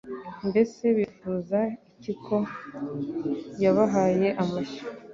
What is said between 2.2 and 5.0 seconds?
ko yabahaye amashyo